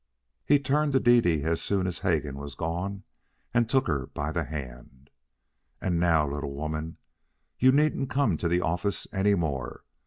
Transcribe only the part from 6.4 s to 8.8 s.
woman, you needn't come to the